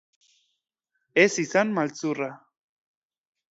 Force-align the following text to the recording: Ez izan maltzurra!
Ez 1.25 1.35
izan 1.45 1.75
maltzurra! 1.77 2.33